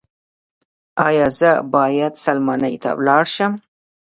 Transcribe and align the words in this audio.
ایا 1.07 1.27
زه 1.39 1.51
باید 1.73 2.13
سلماني 2.25 2.75
ته 2.83 2.89
لاړ 3.05 3.23
شم؟ 3.35 3.53